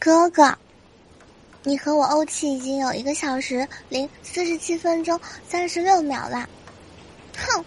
[0.00, 0.56] 哥哥，
[1.64, 6.48] 你和我怄气已经有一个小时零四十七分钟三十六秒了。
[7.36, 7.64] 哼，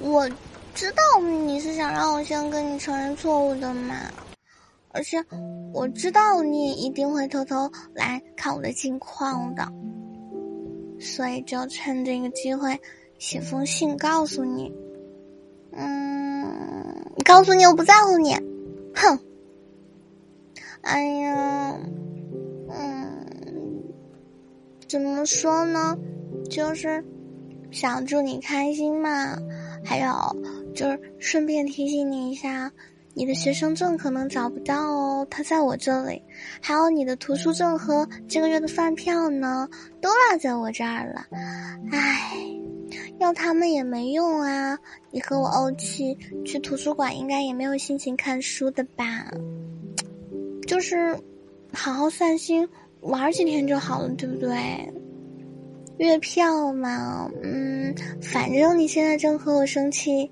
[0.00, 0.26] 我
[0.74, 3.96] 知道你是想让我先跟你承认错误的嘛，
[4.92, 5.22] 而且
[5.74, 9.70] 我知道你也一定会偷偷来看我的近况的，
[10.98, 12.80] 所以就趁这个机会
[13.18, 14.72] 写封信告诉你。
[15.72, 18.34] 嗯，告诉你我不在乎你，
[18.94, 19.18] 哼。
[20.86, 21.76] 哎呀，
[22.70, 23.26] 嗯，
[24.88, 25.98] 怎么说呢？
[26.48, 27.04] 就是
[27.72, 29.36] 想祝你开心嘛。
[29.84, 30.12] 还有
[30.74, 32.70] 就是顺便提醒你一下，
[33.14, 36.22] 你的学生证可能找不到哦，它在我这里。
[36.60, 39.68] 还有你的图书证和这个月的饭票呢，
[40.00, 41.26] 都落在我这儿了。
[41.90, 42.36] 唉，
[43.18, 44.78] 要他们也没用啊。
[45.10, 49.26] 你和我怄气，去图书馆应该也没有心情看书的吧？
[50.66, 51.16] 就是，
[51.72, 52.68] 好好散心，
[53.00, 54.92] 玩几天就好了，对不对？
[55.98, 60.30] 月票嘛，嗯，反正你现在正和我生气，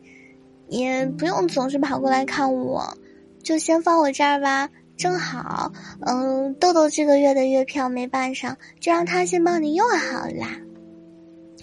[0.69, 2.99] 也不用总是跑过来看我，
[3.43, 4.69] 就先放我这儿吧。
[4.97, 10.61] 正好，嗯，豆豆这个月的月票没办上，就让他先帮你用好啦。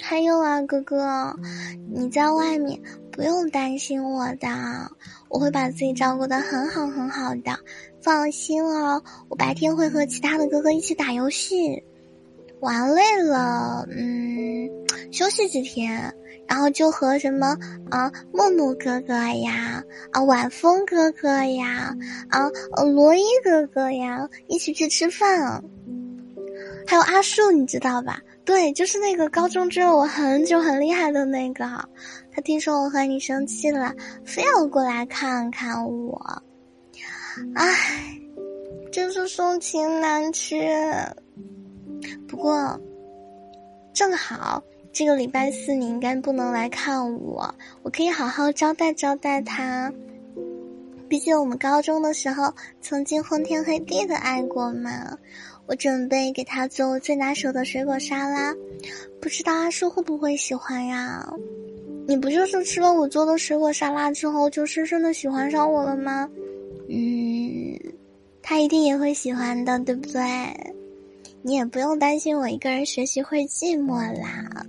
[0.02, 1.36] 还有啊，哥哥，
[1.94, 2.82] 你在外面
[3.12, 4.48] 不用担心我的，
[5.30, 7.58] 我会把自己照顾的很好很好的。
[8.02, 11.84] 放心哦，我白天会和其他的哥哥一起打游戏，
[12.60, 14.70] 玩累了，嗯，
[15.12, 16.14] 休息几天，
[16.48, 17.58] 然后就和什么
[17.90, 21.96] 啊木木哥哥呀，啊晚风哥哥呀，
[22.30, 22.50] 啊
[22.94, 25.64] 罗伊哥哥呀，一起去吃饭。
[26.88, 28.20] 还有阿树，你知道吧？
[28.44, 31.64] 对，就是那个高中追了我很久很厉害的那个，
[32.32, 33.94] 他听说我和你生气了，
[34.26, 36.44] 非要过来看看我。
[37.56, 38.18] 唉，
[38.92, 40.76] 真是送情难却。
[42.28, 42.80] 不过，
[43.94, 47.54] 正好这个礼拜四你应该不能来看我，
[47.84, 49.92] 我可以好好招待招待他。
[51.08, 55.18] 毕竟我们高中的时候曾经昏天黑地的爱过嘛。
[55.68, 58.54] 我准备给他做最拿手的水果沙拉，
[59.22, 61.26] 不知道阿叔会不会喜欢呀？
[62.08, 66.28] 你不就是吃了我做的水果沙拉之后就深深的喜欢上我了吗？
[68.52, 70.22] 他一定也会喜欢的，对不对？
[71.42, 74.66] 你也不用担心我一个人学习会寂寞啦，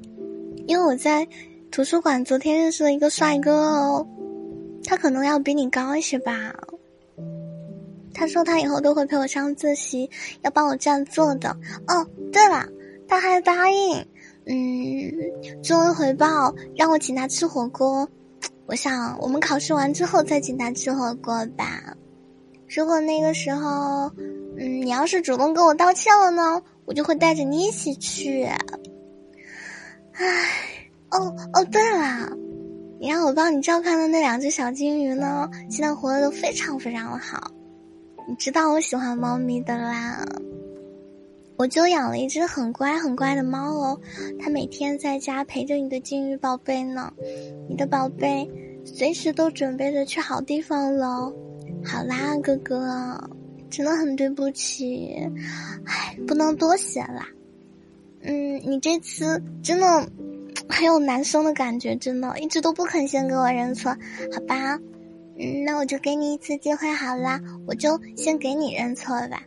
[0.69, 1.27] 因为我在
[1.69, 4.07] 图书馆昨天认识了一个帅哥哦，
[4.85, 6.55] 他可能要比你高一些吧。
[8.15, 10.09] 他说他以后都会陪我上自习，
[10.43, 11.51] 要帮我占座的。
[11.89, 12.65] 哦，对了，
[13.09, 14.07] 他还答应，
[14.47, 18.09] 嗯，作为回报让我请他吃火锅。
[18.67, 21.97] 我想我们考试完之后再请他吃火锅吧。
[22.75, 24.11] 如果那个时候，
[24.57, 28.45] 嗯，你要是主动跟我道歉了呢，我就会带着你一起去。
[30.13, 32.31] 唉，哦哦，对了，
[32.99, 37.51] 你让我帮你照看的那两只小金鱼呢，现在活的都非常非常的好。
[38.27, 40.25] 你知道我喜欢猫咪的啦，
[41.59, 44.01] 我就养了一只很乖很乖的猫哦，
[44.41, 47.13] 它每天在家陪着你的金鱼宝贝呢，
[47.69, 48.49] 你的宝贝
[48.85, 51.33] 随时都准备着去好地方喽。
[51.85, 53.31] 好啦，哥哥，
[53.71, 55.15] 真的很对不起，
[55.85, 57.27] 唉，不能多写啦。
[58.23, 59.87] 嗯，你这次真的
[60.69, 63.91] 很有男生的感觉，真的，一直都不肯先给我认错，
[64.33, 64.79] 好吧？
[65.39, 69.43] 嗯，那我就给你一次机会好啦，我就先给你认错吧。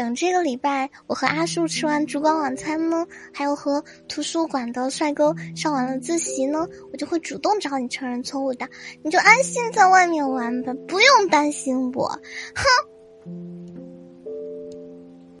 [0.00, 8.66] 等这个礼拜我和阿树吃完烛光晚餐呢，还有和图书馆的帅哥上完了自习呢，我就会主动找你承认错误的。
[9.04, 12.08] 你就安心在外面玩吧，不用担心我。
[12.54, 13.59] 哼。